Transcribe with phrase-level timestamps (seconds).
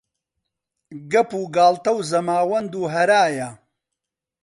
[1.11, 3.49] گەپ و گاڵتە و زەماوەند و هەرایە